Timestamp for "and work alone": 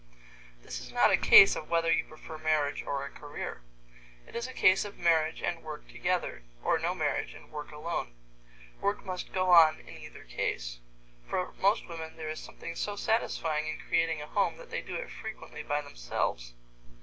7.35-8.15